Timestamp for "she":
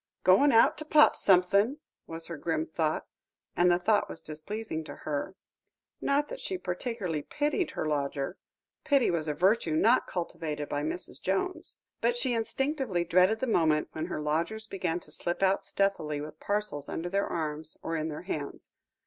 6.39-6.57, 12.17-12.33